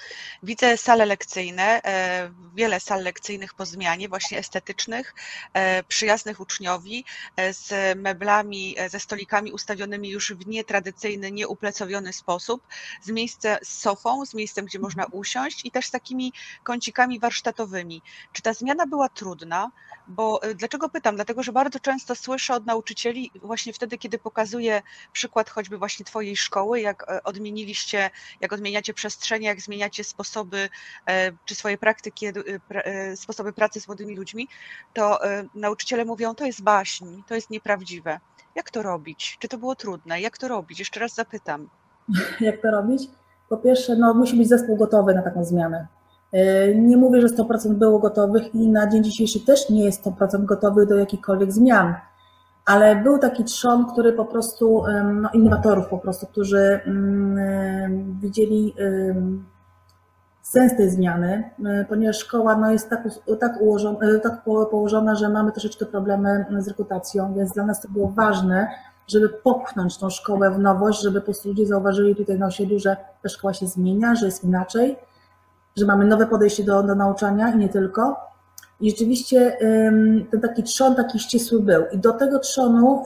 widzę 0.43 0.77
sale 0.77 1.05
lekcyjne, 1.05 1.81
e, 1.83 2.31
wiele 2.55 2.79
sal 2.79 3.03
lekcyjnych 3.03 3.53
po 3.53 3.65
zmianie, 3.65 4.09
właśnie 4.09 4.37
estetycznych, 4.37 5.15
e, 5.53 5.83
przyjaznych 5.83 6.39
uczniowi, 6.39 7.05
e, 7.35 7.53
z 7.53 7.97
meblami, 7.99 8.75
ze 8.89 8.99
stolikami 8.99 9.51
ustawionymi 9.51 10.09
już 10.09 10.33
w 10.33 10.47
nietradycyjny, 10.47 11.31
nieuplecowiony 11.31 12.13
sposób, 12.13 12.67
z 13.01 13.09
miejscem 13.09 13.57
z 13.63 13.77
sofą, 13.79 14.25
z 14.25 14.33
miejscem, 14.33 14.65
gdzie 14.65 14.79
można 14.79 15.05
usiąść 15.05 15.65
i 15.65 15.71
też 15.71 15.87
z 15.87 15.91
takimi 15.91 16.33
kącikami 16.63 17.19
warsztatowymi. 17.19 18.01
Czy 18.33 18.41
ta 18.41 18.53
zmiana 18.53 18.87
była 18.87 19.09
trudna? 19.09 19.71
Bo 20.07 20.41
dlaczego 20.55 20.89
pytam? 20.89 21.15
Dlatego, 21.15 21.43
że 21.43 21.51
bardzo 21.51 21.79
często 21.79 22.15
słyszę 22.15 22.53
od 22.53 22.65
nauczycieli 22.65 23.31
właśnie 23.35 23.73
wtedy, 23.73 23.97
kiedy 23.97 24.19
pokazuję 24.19 24.81
przykład 25.13 25.49
choćby 25.49 25.77
właśnie 25.77 26.05
Twojej 26.05 26.37
szkoły, 26.37 26.81
jak 26.81 27.05
odmieniliście, 27.23 28.09
jak 28.41 28.53
odmieniacie 28.53 28.93
przestrzenie, 28.93 29.47
jak 29.47 29.58
zmieniacie 29.61 30.03
sposoby 30.03 30.69
e, 31.07 31.31
czy 31.45 31.55
swoje 31.55 31.77
praktyki, 31.77 32.25
e, 32.27 32.33
e, 32.69 33.15
sposoby 33.15 33.53
pracy 33.53 33.81
z 33.81 33.87
młodymi 33.87 34.15
ludźmi, 34.15 34.47
to 34.93 35.19
nauczyciele 35.55 36.05
mówią, 36.05 36.35
to 36.35 36.45
jest 36.45 36.63
baśń, 36.63 37.05
to 37.27 37.35
jest 37.35 37.49
nieprawdziwe. 37.49 38.19
Jak 38.55 38.71
to 38.71 38.83
robić? 38.83 39.37
Czy 39.39 39.47
to 39.47 39.57
było 39.57 39.75
trudne? 39.75 40.21
Jak 40.21 40.37
to 40.37 40.47
robić? 40.47 40.79
Jeszcze 40.79 40.99
raz 40.99 41.13
zapytam. 41.13 41.69
Jak 42.41 42.61
to 42.61 42.71
robić? 42.71 43.09
Po 43.49 43.57
pierwsze, 43.57 43.95
no, 43.95 44.13
musi 44.13 44.37
być 44.37 44.47
zespół 44.49 44.77
gotowy 44.77 45.13
na 45.13 45.21
taką 45.21 45.45
zmianę. 45.45 45.87
Nie 46.75 46.97
mówię, 46.97 47.21
że 47.21 47.27
100% 47.27 47.73
było 47.73 47.99
gotowych 47.99 48.55
i 48.55 48.67
na 48.67 48.89
dzień 48.89 49.03
dzisiejszy 49.03 49.39
też 49.39 49.69
nie 49.69 49.85
jest 49.85 50.05
100% 50.05 50.45
gotowych 50.45 50.87
do 50.87 50.95
jakichkolwiek 50.95 51.51
zmian 51.51 51.95
ale 52.69 52.95
był 52.95 53.17
taki 53.17 53.43
trzon, 53.43 53.85
który 53.85 54.13
po 54.13 54.25
prostu, 54.25 54.83
no, 55.13 55.29
innowatorów 55.33 55.87
po 55.87 55.97
prostu, 55.97 56.27
którzy 56.27 56.79
widzieli 58.21 58.75
sens 60.41 60.77
tej 60.77 60.89
zmiany, 60.89 61.49
ponieważ 61.89 62.17
szkoła 62.17 62.55
no, 62.55 62.71
jest 62.71 62.89
tak, 62.89 63.03
tak, 63.39 63.61
ułożona, 63.61 63.99
tak 64.23 64.43
położona, 64.43 65.15
że 65.15 65.29
mamy 65.29 65.51
troszeczkę 65.51 65.85
problemy 65.85 66.45
z 66.59 66.67
rekrutacją, 66.67 67.33
więc 67.33 67.51
dla 67.51 67.65
nas 67.65 67.81
to 67.81 67.87
było 67.89 68.07
ważne, 68.07 68.67
żeby 69.07 69.29
popchnąć 69.29 69.97
tą 69.97 70.09
szkołę 70.09 70.51
w 70.51 70.59
nowość, 70.59 71.01
żeby 71.01 71.21
po 71.21 71.25
prostu 71.25 71.49
ludzie 71.49 71.65
zauważyli 71.65 72.15
tutaj 72.15 72.39
na 72.39 72.45
osiedlu, 72.45 72.79
że 72.79 72.97
ta 73.23 73.29
szkoła 73.29 73.53
się 73.53 73.67
zmienia, 73.67 74.15
że 74.15 74.25
jest 74.25 74.43
inaczej, 74.43 74.99
że 75.77 75.85
mamy 75.85 76.05
nowe 76.05 76.27
podejście 76.27 76.63
do, 76.63 76.83
do 76.83 76.95
nauczania 76.95 77.49
i 77.49 77.57
nie 77.57 77.69
tylko. 77.69 78.28
I 78.81 78.89
rzeczywiście 78.89 79.57
ten 80.31 80.41
taki 80.41 80.63
trzon 80.63 80.95
taki 80.95 81.19
ścisły 81.19 81.61
był. 81.61 81.83
I 81.91 81.97
do 81.97 82.13
tego 82.13 82.39
trzonu 82.39 83.03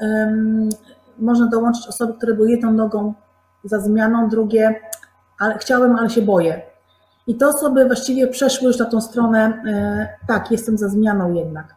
można 1.19 1.47
dołączyć 1.47 1.87
osoby, 1.87 2.13
które 2.13 2.33
były 2.33 2.51
jedną 2.51 2.71
nogą 2.71 3.13
za 3.63 3.79
zmianą, 3.79 4.29
drugie, 4.29 4.75
ale 5.39 5.57
chciałem, 5.57 5.95
ale 5.95 6.09
się 6.09 6.21
boję. 6.21 6.61
I 7.27 7.35
te 7.35 7.47
osoby 7.47 7.85
właściwie 7.85 8.27
przeszły 8.27 8.67
już 8.67 8.79
na 8.79 8.85
tą 8.85 9.01
stronę, 9.01 9.63
e, 9.67 10.07
tak, 10.27 10.51
jestem 10.51 10.77
za 10.77 10.89
zmianą 10.89 11.33
jednak. 11.33 11.75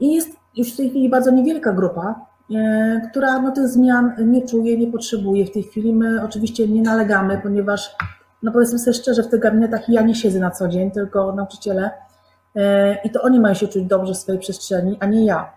I 0.00 0.14
jest 0.14 0.30
już 0.56 0.72
w 0.72 0.76
tej 0.76 0.90
chwili 0.90 1.08
bardzo 1.08 1.30
niewielka 1.30 1.72
grupa, 1.72 2.26
e, 2.54 3.00
która 3.10 3.40
no, 3.40 3.52
tych 3.52 3.68
zmian 3.68 4.12
nie 4.18 4.48
czuje, 4.48 4.78
nie 4.78 4.92
potrzebuje. 4.92 5.46
W 5.46 5.52
tej 5.52 5.62
chwili 5.62 5.94
my 5.94 6.24
oczywiście 6.24 6.68
nie 6.68 6.82
nalegamy, 6.82 7.40
ponieważ, 7.42 7.96
no 8.42 8.52
powiedzmy 8.52 8.78
sobie 8.78 8.94
szczerze, 8.94 9.22
w 9.22 9.28
tych 9.28 9.40
gabinetach 9.40 9.88
ja 9.88 10.02
nie 10.02 10.14
siedzę 10.14 10.38
na 10.38 10.50
co 10.50 10.68
dzień, 10.68 10.90
tylko 10.90 11.32
nauczyciele 11.32 11.90
i 13.04 13.10
to 13.10 13.22
oni 13.22 13.40
mają 13.40 13.54
się 13.54 13.68
czuć 13.68 13.84
dobrze 13.84 14.12
w 14.12 14.16
swojej 14.16 14.40
przestrzeni, 14.40 14.96
a 15.00 15.06
nie 15.06 15.24
ja. 15.24 15.52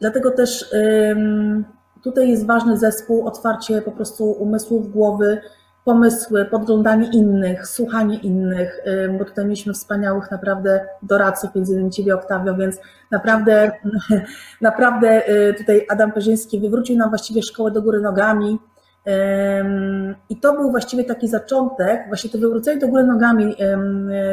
Dlatego 0.00 0.30
też 0.30 0.74
tutaj 2.02 2.28
jest 2.28 2.46
ważny 2.46 2.78
zespół, 2.78 3.26
otwarcie 3.26 3.82
po 3.82 3.92
prostu 3.92 4.30
umysłów, 4.30 4.92
głowy, 4.92 5.40
pomysły, 5.84 6.44
podglądanie 6.44 7.10
innych, 7.12 7.66
słuchanie 7.66 8.18
innych, 8.18 8.80
bo 9.18 9.24
tutaj 9.24 9.44
mieliśmy 9.44 9.72
wspaniałych 9.72 10.30
naprawdę 10.30 10.86
doradców, 11.02 11.54
między 11.54 11.72
innymi 11.72 11.90
Ciebie 11.90 12.14
Oktawio, 12.14 12.54
więc 12.54 12.78
naprawdę, 13.10 13.72
naprawdę 14.60 15.28
y, 15.28 15.54
tutaj 15.54 15.86
Adam 15.90 16.12
Perzyński 16.12 16.60
wywrócił 16.60 16.96
nam 16.96 17.08
właściwie 17.08 17.42
szkołę 17.42 17.70
do 17.70 17.82
góry 17.82 18.00
nogami 18.00 18.58
i 20.28 20.36
to 20.40 20.52
był 20.52 20.70
właściwie 20.70 21.04
taki 21.04 21.28
zaczątek, 21.28 22.08
właśnie 22.08 22.30
to 22.30 22.38
wywrócenie 22.38 22.80
do 22.80 22.88
góry 22.88 23.04
nogami 23.04 23.56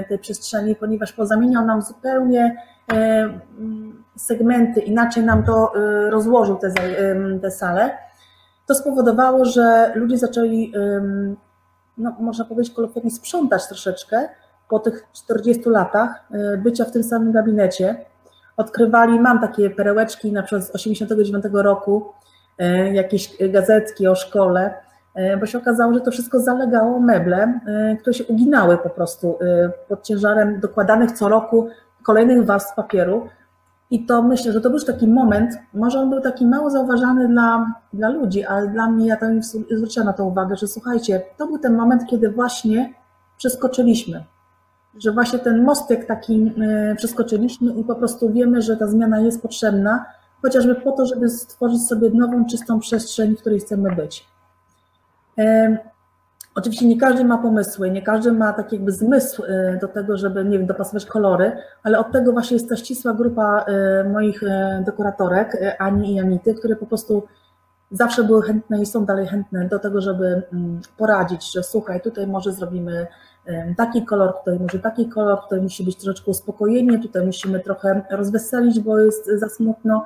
tej 0.10 0.20
przestrzeni, 0.20 0.76
ponieważ 0.76 1.14
pozamieniał 1.14 1.66
nam 1.66 1.82
zupełnie 1.82 2.56
segmenty, 4.18 4.80
inaczej 4.80 5.24
nam 5.24 5.44
to 5.44 5.74
y, 5.76 6.10
rozłożył 6.10 6.56
te, 6.56 6.74
te 7.42 7.52
sale, 7.52 7.98
to 8.68 8.76
spowodowało, 8.76 9.46
że 9.46 9.92
ludzie 9.96 10.18
zaczęli, 10.18 10.74
no, 11.98 12.16
można 12.20 12.46
powiedzieć 12.46 12.74
kolokwialnie, 12.74 13.12
sprzątać 13.12 13.68
troszeczkę 13.68 14.30
po 14.70 14.80
tych 14.80 15.08
40 15.14 15.70
latach 15.70 16.24
y, 16.32 16.58
bycia 16.58 16.86
w 16.86 16.92
tym 16.92 17.04
samym 17.04 17.32
gabinecie. 17.32 18.06
Odkrywali, 18.58 19.20
mam 19.20 19.42
takie 19.42 19.70
perełeczki 19.70 20.32
na 20.32 20.44
przykład 20.44 20.68
z 20.68 20.76
89 20.76 21.46
roku, 21.54 22.14
jakieś 22.94 23.38
gazetki 23.50 24.08
o 24.08 24.16
szkole, 24.16 24.74
bo 25.40 25.46
się 25.46 25.58
okazało, 25.58 25.94
że 25.94 26.02
to 26.02 26.12
wszystko 26.12 26.40
zalegało 26.40 27.00
meble, 27.00 27.60
które 28.00 28.14
się 28.14 28.24
uginały 28.24 28.78
po 28.78 28.90
prostu 28.90 29.40
pod 29.88 30.04
ciężarem 30.04 30.60
dokładanych 30.60 31.12
co 31.12 31.30
roku 31.30 31.68
kolejnych 32.04 32.46
warstw 32.46 32.76
papieru. 32.76 33.28
I 33.92 34.06
to 34.06 34.22
myślę, 34.22 34.52
że 34.52 34.62
to 34.62 34.70
był 34.70 34.78
już 34.78 34.86
taki 34.86 35.08
moment, 35.08 35.54
może 35.74 36.00
on 36.00 36.10
był 36.10 36.22
taki 36.22 36.46
mało 36.46 36.70
zauważany 36.70 37.28
dla, 37.28 37.66
dla 37.94 38.10
ludzi, 38.10 38.46
ale 38.46 38.68
dla 38.68 38.88
mnie, 38.88 39.08
ja 39.08 39.16
tam 39.16 39.44
zwróciłam 39.72 40.08
na 40.08 40.14
to 40.14 40.26
uwagę, 40.26 40.56
że 40.56 40.68
słuchajcie, 40.68 41.22
to 41.38 41.48
był 41.48 41.58
ten 41.58 41.76
moment, 41.76 42.06
kiedy 42.10 42.30
właśnie 42.30 42.94
przeskoczyliśmy, 43.38 44.24
że 44.98 45.12
właśnie 45.12 45.40
ten 45.40 45.64
mostek 45.64 46.06
taki 46.06 46.54
przeskoczyliśmy 46.98 47.74
i 47.74 47.84
po 47.84 47.96
prostu 47.96 48.34
wiemy, 48.34 48.62
że 48.62 48.78
ta 48.78 48.88
zmiana 48.88 49.20
jest 49.20 49.42
potrzebna, 49.42 50.06
chociażby 50.42 50.76
po 50.76 50.92
to, 50.92 51.06
żeby 51.06 51.30
stworzyć 51.30 51.88
sobie 51.88 52.10
nową, 52.10 52.46
czystą 52.46 52.80
przestrzeń, 52.80 53.36
w 53.36 53.40
której 53.40 53.60
chcemy 53.60 53.96
być. 53.96 54.28
Oczywiście 56.56 56.88
nie 56.88 56.98
każdy 56.98 57.24
ma 57.24 57.38
pomysły, 57.38 57.92
nie 57.92 58.02
każdy 58.02 58.32
ma 58.32 58.54
taki 58.54 58.76
jakby 58.76 58.92
zmysł 58.92 59.44
y, 59.44 59.78
do 59.82 59.88
tego, 59.88 60.18
żeby, 60.18 60.46
nie 60.46 60.58
wiem, 60.58 60.68
dopasować 60.68 61.06
kolory, 61.06 61.52
ale 61.84 62.00
od 62.00 62.12
tego 62.12 62.32
właśnie 62.32 62.56
jest 62.56 62.70
ta 62.70 62.76
ścisła 62.76 63.14
grupa 63.14 63.66
y, 64.06 64.10
moich 64.10 64.44
y, 64.44 64.48
dekoratorek, 64.86 65.58
Ani 65.80 66.16
i 66.16 66.20
Anity, 66.20 66.54
które 66.54 66.76
po 66.76 66.86
prostu 66.86 67.24
zawsze 67.92 68.24
były 68.24 68.42
chętne 68.42 68.82
i 68.82 68.86
są 68.86 69.06
dalej 69.06 69.28
chętne 69.28 69.68
do 69.68 69.80
tego, 69.80 70.02
żeby 70.02 70.42
mm, 70.54 70.82
poradzić, 70.98 71.54
że 71.54 71.64
słuchaj, 71.64 72.02
tutaj 72.02 72.28
może 72.28 72.54
zrobimy 72.54 73.08
taki 73.78 74.06
kolor, 74.06 74.34
tutaj 74.38 74.60
może 74.60 74.80
taki 74.80 75.10
kolor, 75.10 75.40
tutaj 75.42 75.62
musi 75.62 75.84
być 75.84 75.96
troszeczkę 75.96 76.32
uspokojenie, 76.32 77.00
tutaj 77.00 77.26
musimy 77.26 77.60
trochę 77.60 78.02
rozweselić, 78.12 78.80
bo 78.80 79.00
jest 79.00 79.30
za 79.40 79.50
smutno. 79.50 80.06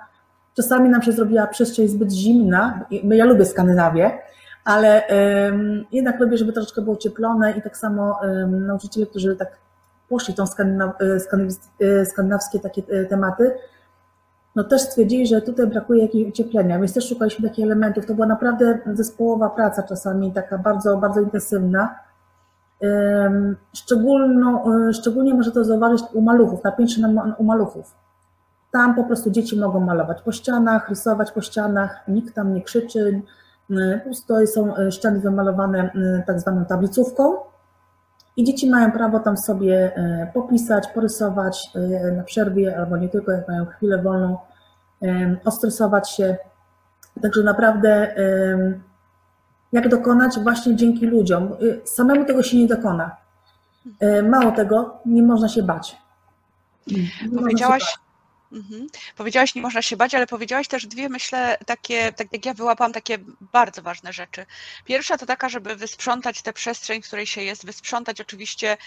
Czasami 0.56 0.90
nam 0.90 1.02
się 1.02 1.12
zrobiła 1.12 1.48
przestrzeń 1.48 1.88
zbyt 1.88 2.12
zimna, 2.12 2.86
ja 3.04 3.26
lubię 3.26 3.46
Skandynawię, 3.46 4.12
ale 4.66 5.04
jednak 5.92 6.20
lubię, 6.20 6.38
żeby 6.38 6.54
troszeczkę 6.54 6.82
było 6.82 6.96
cieplone 6.96 7.52
i 7.52 7.62
tak 7.62 7.78
samo 7.78 8.20
nauczyciele, 8.48 9.06
którzy 9.06 9.36
tak 9.36 9.58
poszli 10.10 10.34
tą 10.34 10.48
skandynaw, 10.48 10.96
e, 11.02 11.86
e, 11.86 12.06
skandynawskie 12.06 12.60
takie 12.60 12.82
e, 12.90 13.06
tematy, 13.06 13.52
no 14.56 14.64
też 14.64 14.82
stwierdzili, 14.82 15.28
że 15.28 15.42
tutaj 15.42 15.68
brakuje 15.68 16.02
jakiegoś 16.02 16.34
ocieplenia, 16.34 16.80
więc 16.80 16.94
też 16.94 17.10
szukaliśmy 17.10 17.50
takich 17.50 17.66
elementów. 17.66 18.06
To 18.06 18.14
była 18.14 18.28
naprawdę 18.28 18.80
zespołowa 18.94 19.50
praca 19.50 19.84
czasami, 19.84 20.32
taka 20.32 20.58
bardzo, 20.58 20.98
bardzo 20.98 21.22
intensywna. 21.22 22.00
Szczególno, 23.74 24.66
szczególnie 24.94 25.34
może 25.34 25.52
to 25.52 25.64
zauważyć 25.64 26.04
u 26.14 26.22
maluchów, 26.22 26.64
na 26.64 26.72
piętrze 26.72 27.02
u 27.38 27.44
maluchów. 27.44 27.96
Tam 28.76 28.96
po 28.96 29.04
prostu 29.04 29.32
dzieci 29.32 29.60
mogą 29.60 29.80
malować 29.80 30.22
po 30.22 30.32
ścianach, 30.32 30.90
rysować 30.90 31.32
po 31.32 31.42
ścianach, 31.42 32.04
nikt 32.08 32.36
tam 32.36 32.54
nie 32.54 32.62
krzyczy, 32.62 33.22
Pusto 34.04 34.48
są 34.48 34.78
e, 34.78 34.92
ściany 34.92 35.20
wymalowane 35.20 35.90
tak 36.28 36.40
zwaną 36.40 36.66
tablicówką 36.66 37.36
i 38.38 38.44
dzieci 38.44 38.70
mają 38.70 38.92
prawo 38.92 39.20
tam 39.20 39.38
sobie 39.38 39.92
popisać, 40.34 40.88
porysować 40.88 41.72
na 42.18 42.24
przerwie 42.24 42.78
albo 42.78 42.98
nie 42.98 43.10
tylko, 43.10 43.32
jak 43.32 43.48
mają 43.48 43.66
chwilę 43.66 44.02
wolną, 44.02 44.38
ostresować 45.46 46.10
się. 46.10 46.38
Także 47.22 47.44
naprawdę 47.44 48.16
jak 49.72 49.90
dokonać 49.90 50.40
właśnie 50.40 50.76
dzięki 50.76 51.06
ludziom. 51.06 51.50
Samemu 51.84 52.26
tego 52.26 52.44
się 52.44 52.58
nie 52.58 52.68
dokona. 52.68 53.16
Mało 54.30 54.52
tego, 54.52 55.00
nie 55.06 55.24
można 55.24 55.48
się 55.48 55.64
bać. 55.64 55.98
Powiedziałaś, 57.38 57.98
Mhm. 58.56 58.88
Powiedziałaś, 59.16 59.56
nie 59.56 59.62
można 59.62 59.82
się 59.82 59.98
bać, 59.98 60.16
ale 60.16 60.28
powiedziałaś 60.28 60.68
też 60.68 60.88
dwie, 60.88 61.10
myślę, 61.10 61.58
takie, 61.66 62.14
tak 62.14 62.34
jak 62.34 62.46
ja 62.46 62.54
wyłapałam, 62.54 62.94
takie 62.94 63.18
bardzo 63.42 63.82
ważne 63.82 64.14
rzeczy. 64.14 64.46
Pierwsza 64.86 65.18
to 65.18 65.26
taka, 65.26 65.50
żeby 65.50 65.76
wysprzątać 65.76 66.42
tę 66.42 66.54
przestrzeń, 66.54 67.02
w 67.02 67.08
której 67.08 67.28
się 67.28 67.42
jest, 67.42 67.66
wysprzątać 67.66 68.22
oczywiście 68.22 68.78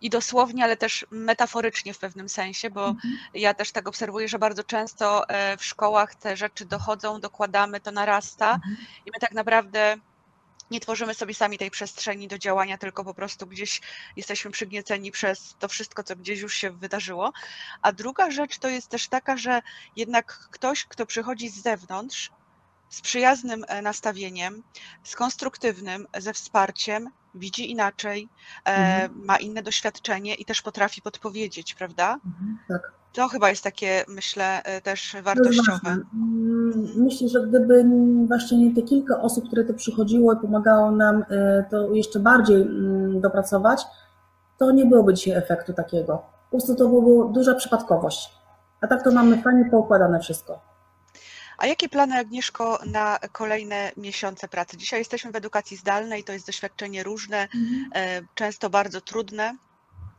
i 0.00 0.10
dosłownie, 0.10 0.64
ale 0.64 0.76
też 0.76 1.06
metaforycznie 1.10 1.94
w 1.94 1.98
pewnym 1.98 2.28
sensie, 2.28 2.70
bo 2.70 2.88
mhm. 2.88 3.18
ja 3.34 3.54
też 3.54 3.72
tak 3.72 3.88
obserwuję, 3.88 4.28
że 4.28 4.38
bardzo 4.38 4.64
często 4.64 5.28
e, 5.28 5.56
w 5.56 5.64
szkołach 5.64 6.14
te 6.14 6.36
rzeczy 6.36 6.64
dochodzą, 6.64 7.20
dokładamy, 7.20 7.80
to 7.80 7.90
narasta 7.90 8.54
mhm. 8.54 8.76
i 9.06 9.10
my 9.14 9.20
tak 9.20 9.32
naprawdę 9.32 9.96
nie 10.70 10.80
tworzymy 10.80 11.14
sobie 11.14 11.34
sami 11.34 11.58
tej 11.58 11.70
przestrzeni 11.70 12.28
do 12.28 12.38
działania, 12.38 12.78
tylko 12.78 13.04
po 13.04 13.14
prostu 13.14 13.46
gdzieś 13.46 13.80
jesteśmy 14.16 14.50
przygnieceni 14.50 15.10
przez 15.10 15.56
to 15.58 15.68
wszystko, 15.68 16.02
co 16.02 16.16
gdzieś 16.16 16.40
już 16.40 16.54
się 16.54 16.70
wydarzyło. 16.70 17.32
A 17.82 17.92
druga 17.92 18.30
rzecz 18.30 18.58
to 18.58 18.68
jest 18.68 18.88
też 18.88 19.08
taka, 19.08 19.36
że 19.36 19.62
jednak 19.96 20.48
ktoś, 20.50 20.84
kto 20.84 21.06
przychodzi 21.06 21.48
z 21.48 21.62
zewnątrz, 21.62 22.30
z 22.88 23.00
przyjaznym 23.00 23.64
e, 23.68 23.82
nastawieniem, 23.82 24.62
z 25.02 25.16
konstruktywnym, 25.16 26.06
ze 26.18 26.32
wsparciem, 26.32 27.10
widzi 27.34 27.70
inaczej, 27.70 28.28
e, 28.64 28.68
mhm. 28.68 29.24
ma 29.24 29.36
inne 29.36 29.62
doświadczenie 29.62 30.34
i 30.34 30.44
też 30.44 30.62
potrafi 30.62 31.02
podpowiedzieć, 31.02 31.74
prawda? 31.74 32.20
Mhm, 32.26 32.58
tak. 32.68 32.92
To 33.12 33.28
chyba 33.28 33.50
jest 33.50 33.64
takie, 33.64 34.04
myślę, 34.08 34.62
e, 34.62 34.80
też 34.80 35.16
wartościowe. 35.22 35.98
Myślę, 36.96 37.28
że 37.28 37.46
gdyby 37.46 37.84
właśnie 38.26 38.58
nie 38.58 38.74
te 38.74 38.82
kilka 38.82 39.20
osób, 39.20 39.46
które 39.46 39.64
to 39.64 39.74
przychodziło 39.74 40.32
i 40.32 40.36
pomagało 40.36 40.90
nam 40.90 41.24
to 41.70 41.94
jeszcze 41.94 42.20
bardziej 42.20 42.62
mm, 42.62 43.20
dopracować, 43.20 43.82
to 44.58 44.70
nie 44.70 44.86
byłoby 44.86 45.14
dzisiaj 45.14 45.34
efektu 45.34 45.72
takiego. 45.72 46.22
Po 46.44 46.50
prostu 46.50 46.74
to 46.74 46.88
była 46.88 47.28
duża 47.28 47.54
przypadkowość. 47.54 48.30
A 48.80 48.86
tak 48.86 49.04
to 49.04 49.10
mamy 49.12 49.42
fajnie 49.42 49.70
poukładane 49.70 50.20
wszystko. 50.20 50.60
A 51.58 51.66
jakie 51.66 51.88
plany, 51.88 52.18
Agnieszko, 52.18 52.78
na 52.86 53.18
kolejne 53.32 53.92
miesiące 53.96 54.48
pracy? 54.48 54.76
Dzisiaj 54.76 55.00
jesteśmy 55.00 55.32
w 55.32 55.36
edukacji 55.36 55.76
zdalnej, 55.76 56.24
to 56.24 56.32
jest 56.32 56.46
doświadczenie 56.46 57.02
różne, 57.02 57.42
mhm. 57.42 57.90
E, 57.94 58.20
często 58.34 58.70
bardzo 58.70 59.00
trudne 59.00 59.54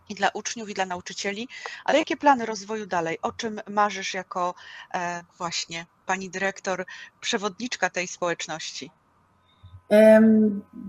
i 0.09 0.15
dla 0.15 0.29
uczniów, 0.33 0.69
i 0.69 0.73
dla 0.73 0.85
nauczycieli, 0.85 1.47
ale 1.85 1.99
jakie 1.99 2.17
plany 2.17 2.45
rozwoju 2.45 2.85
dalej? 2.85 3.17
O 3.21 3.31
czym 3.31 3.61
marzysz 3.69 4.13
jako 4.13 4.53
e, 4.93 5.23
właśnie 5.37 5.85
pani 6.05 6.29
dyrektor, 6.29 6.85
przewodniczka 7.21 7.89
tej 7.89 8.07
społeczności? 8.07 8.91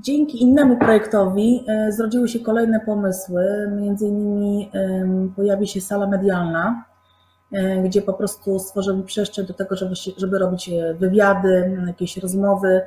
Dzięki 0.00 0.42
innemu 0.42 0.76
projektowi 0.76 1.64
e, 1.68 1.92
zrodziły 1.92 2.28
się 2.28 2.40
kolejne 2.40 2.80
pomysły. 2.80 3.42
Między 3.80 4.06
innymi 4.06 4.70
pojawi 5.37 5.68
się 5.68 5.80
sala 5.80 6.06
medialna, 6.06 6.85
e, 7.52 7.82
gdzie 7.82 8.02
po 8.02 8.12
prostu 8.12 8.58
stworzymy 8.58 9.02
przestrzeń 9.02 9.46
do 9.46 9.54
tego, 9.54 9.76
żeby, 9.76 9.94
żeby 10.16 10.38
robić 10.38 10.70
wywiady, 10.99 11.78
jakieś 11.87 12.16
rozmowy, 12.16 12.82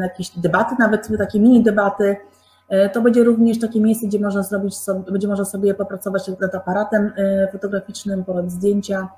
jakieś 0.00 0.30
debaty, 0.30 0.74
nawet 0.78 1.08
takie 1.18 1.40
mini 1.40 1.62
debaty. 1.62 2.16
To 2.92 3.00
będzie 3.00 3.24
również 3.24 3.60
takie 3.60 3.80
miejsce, 3.80 4.06
gdzie 4.06 4.20
można 4.20 4.42
zrobić 4.42 4.76
sobie, 4.76 5.12
będzie 5.12 5.28
można 5.28 5.44
sobie 5.44 5.74
popracować 5.74 6.28
nad 6.40 6.54
aparatem 6.54 7.12
fotograficznym, 7.52 8.24
porobić 8.24 8.52
zdjęcia, 8.52 9.08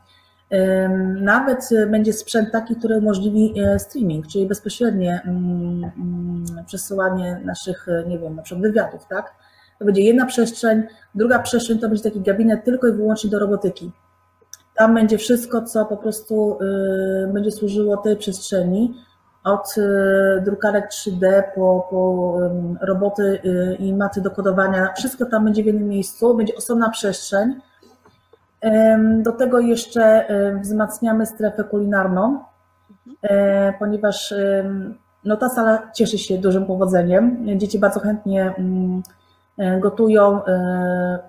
nawet 1.21 1.69
będzie 1.91 2.13
sprzęt 2.13 2.53
taki, 2.53 2.77
który 2.77 2.99
umożliwi 2.99 3.55
e, 3.61 3.79
streaming, 3.79 4.27
czyli 4.27 4.47
bezpośrednie 4.47 5.21
mm, 5.25 5.91
mm, 5.97 6.65
przesyłanie 6.67 7.41
naszych, 7.45 7.89
e, 7.89 8.05
nie 8.09 8.19
wiem, 8.19 8.37
na 8.37 8.43
przykład 8.43 8.63
wywiadów, 8.63 9.07
tak? 9.07 9.35
To 9.79 9.85
będzie 9.85 10.03
jedna 10.03 10.27
przestrzeń, 10.27 10.83
druga 11.15 11.39
przestrzeń 11.39 11.79
to 11.79 11.89
będzie 11.89 12.03
taki 12.03 12.21
gabinet 12.21 12.65
tylko 12.65 12.89
i 12.89 12.93
wyłącznie 12.93 13.31
do 13.31 13.39
robotyki. 13.39 13.91
Tam 14.77 14.95
będzie 14.95 15.19
wszystko, 15.19 15.63
co 15.63 15.87
po 15.87 15.97
prostu 15.97 16.59
e, 16.61 17.33
będzie 17.33 17.51
służyło 17.51 17.97
tej 17.97 18.17
przestrzeni, 18.17 18.95
od 19.45 19.75
drukarek 20.45 20.89
3D 20.89 21.43
po, 21.55 21.87
po 21.91 22.39
roboty 22.81 23.41
i 23.79 23.95
maty 23.95 24.21
do 24.21 24.31
kodowania. 24.31 24.93
Wszystko 24.97 25.27
tam 25.27 25.45
będzie 25.45 25.63
w 25.63 25.67
jednym 25.67 25.89
miejscu, 25.89 26.35
będzie 26.35 26.57
osobna 26.57 26.91
przestrzeń 26.91 27.61
do 29.23 29.33
tego 29.33 29.59
jeszcze 29.59 30.27
wzmacniamy 30.63 31.27
strefę 31.27 31.65
kulinarną, 31.65 32.39
ponieważ 33.79 34.35
no, 35.25 35.37
ta 35.37 35.49
sala 35.49 35.91
cieszy 35.95 36.19
się 36.19 36.39
dużym 36.39 36.67
powodzeniem. 36.67 37.47
Dzieci 37.59 37.79
bardzo 37.79 38.01
chętnie 38.01 38.55
gotują, 39.81 40.41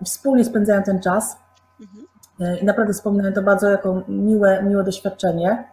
wspólnie 0.06 0.46
spędzają 0.46 0.84
ten 0.84 1.02
czas. 1.02 1.38
I 2.62 2.66
naprawdę 2.66 2.94
wspominają 2.94 3.34
to 3.34 3.42
bardzo 3.42 3.70
jako 3.70 4.02
miłe, 4.08 4.64
miłe 4.64 4.84
doświadczenie. 4.84 5.71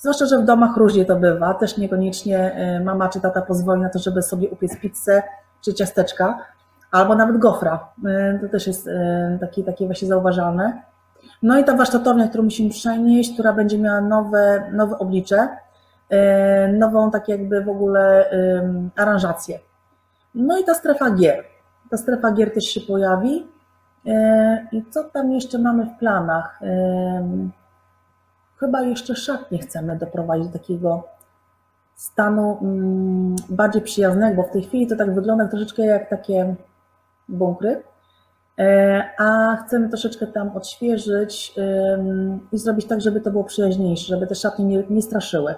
Zwłaszcza, 0.00 0.26
że 0.26 0.38
w 0.38 0.44
domach 0.44 0.76
różnie 0.76 1.04
to 1.04 1.16
bywa. 1.16 1.54
Też 1.54 1.78
niekoniecznie 1.78 2.56
mama 2.84 3.08
czy 3.08 3.20
tata 3.20 3.42
pozwoli 3.42 3.82
na 3.82 3.88
to, 3.88 3.98
żeby 3.98 4.22
sobie 4.22 4.48
upiec 4.48 4.80
pizzę 4.80 5.22
czy 5.60 5.74
ciasteczka, 5.74 6.38
albo 6.90 7.14
nawet 7.14 7.38
gofra. 7.38 7.88
To 8.40 8.48
też 8.48 8.66
jest 8.66 8.88
takie, 9.40 9.64
takie 9.64 9.86
właśnie 9.86 10.08
zauważalne. 10.08 10.82
No 11.42 11.58
i 11.58 11.64
ta 11.64 11.76
warsztatownia, 11.76 12.28
którą 12.28 12.44
musimy 12.44 12.70
przenieść, 12.70 13.32
która 13.34 13.52
będzie 13.52 13.78
miała 13.78 14.00
nowe, 14.00 14.70
nowe 14.72 14.98
oblicze, 14.98 15.48
nową 16.72 17.10
tak 17.10 17.28
jakby 17.28 17.64
w 17.64 17.68
ogóle 17.68 18.30
aranżację. 18.96 19.58
No 20.34 20.58
i 20.58 20.64
ta 20.64 20.74
strefa 20.74 21.10
gier. 21.10 21.44
Ta 21.90 21.96
strefa 21.96 22.32
gier 22.32 22.54
też 22.54 22.64
się 22.64 22.80
pojawi. 22.80 23.46
I 24.72 24.84
co 24.90 25.04
tam 25.04 25.32
jeszcze 25.32 25.58
mamy 25.58 25.86
w 25.86 25.98
planach? 25.98 26.60
Chyba 28.60 28.82
jeszcze 28.82 29.16
szatnie 29.16 29.58
chcemy 29.58 29.96
doprowadzić 29.98 30.46
do 30.46 30.58
takiego 30.58 31.08
stanu 31.94 32.58
mm, 32.62 33.36
bardziej 33.48 33.82
przyjaznego, 33.82 34.42
bo 34.42 34.48
w 34.48 34.52
tej 34.52 34.62
chwili 34.62 34.86
to 34.86 34.96
tak 34.96 35.14
wygląda 35.14 35.48
troszeczkę 35.48 35.82
jak 35.82 36.10
takie 36.10 36.54
bunkry. 37.28 37.82
E, 38.58 39.04
a 39.18 39.56
chcemy 39.56 39.88
troszeczkę 39.88 40.26
tam 40.26 40.56
odświeżyć 40.56 41.54
i 42.52 42.58
zrobić 42.58 42.86
tak, 42.86 43.00
żeby 43.00 43.20
to 43.20 43.30
było 43.30 43.44
przyjaźniejsze, 43.44 44.06
żeby 44.06 44.26
te 44.26 44.34
szatnie 44.34 44.64
nie, 44.64 44.84
nie 44.90 45.02
straszyły. 45.02 45.54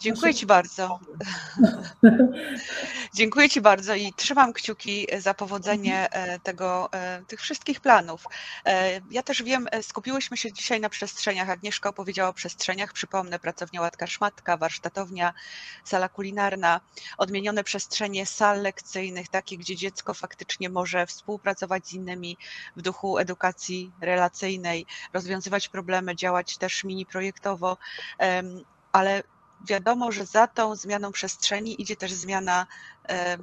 Dziękuję 0.00 0.34
Ci 0.34 0.46
bardzo. 0.46 1.00
Dziękuję 3.14 3.48
Ci 3.48 3.60
bardzo 3.60 3.94
i 3.94 4.12
trzymam 4.12 4.52
kciuki 4.52 5.06
za 5.18 5.34
powodzenie 5.34 6.10
e, 6.10 6.38
tego, 6.40 6.92
e, 6.92 7.22
tych 7.26 7.40
wszystkich 7.40 7.80
planów. 7.80 8.24
E, 8.66 9.00
ja 9.10 9.22
też 9.22 9.42
wiem, 9.42 9.68
skupiłyśmy 9.82 10.36
się 10.36 10.52
dzisiaj 10.52 10.80
na 10.80 10.88
przestrzeniach. 10.88 11.50
Agnieszka 11.50 11.88
opowiedziała 11.88 12.28
o 12.28 12.32
przestrzeniach. 12.32 12.92
Przypomnę, 12.92 13.38
pracownia 13.38 13.80
Łatka 13.80 14.06
Szmatka, 14.06 14.56
warsztatownia, 14.56 15.34
sala 15.84 16.08
kulinarna, 16.08 16.80
odmienione 17.18 17.64
przestrzenie 17.64 18.26
sal 18.26 18.62
lekcyjnych, 18.62 19.28
takie, 19.28 19.58
gdzie 19.58 19.76
dziecko 19.76 20.14
faktycznie 20.14 20.68
może 20.68 21.06
współpracować 21.06 21.86
z 21.86 21.92
innymi 21.92 22.36
w 22.76 22.82
duchu 22.82 23.18
edukacji 23.18 23.92
relacyjnej, 24.00 24.86
rozwiązywać 25.12 25.68
problemy, 25.68 26.16
działać 26.16 26.58
też 26.58 26.84
mini 26.84 27.06
projektowo, 27.06 27.76
ale 28.92 29.22
wiadomo, 29.66 30.12
że 30.12 30.26
za 30.26 30.46
tą 30.46 30.76
zmianą 30.76 31.12
przestrzeni 31.12 31.82
idzie 31.82 31.96
też 31.96 32.12
zmiana 32.12 32.66
e, 33.08 33.38